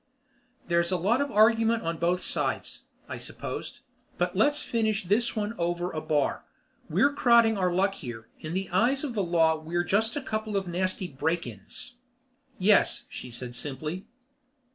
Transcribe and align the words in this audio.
"There's 0.65 0.89
a 0.91 0.97
lot 0.97 1.21
of 1.21 1.29
argument 1.29 1.83
on 1.83 1.99
both 1.99 2.21
sides," 2.21 2.85
I 3.07 3.19
supposed. 3.19 3.81
"But 4.17 4.35
let's 4.35 4.63
finish 4.63 5.03
this 5.03 5.35
one 5.35 5.53
over 5.59 5.91
a 5.91 6.01
bar. 6.01 6.43
We're 6.89 7.13
crowding 7.13 7.55
our 7.55 7.71
luck 7.71 7.93
here. 7.93 8.27
In 8.39 8.55
the 8.55 8.67
eyes 8.71 9.03
of 9.03 9.13
the 9.13 9.21
law 9.21 9.57
we're 9.59 9.83
just 9.83 10.15
a 10.15 10.21
couple 10.23 10.57
of 10.57 10.67
nasty 10.67 11.05
break 11.07 11.45
ins." 11.45 11.97
"Yes," 12.57 13.03
she 13.09 13.29
said 13.29 13.53
simply. 13.53 14.07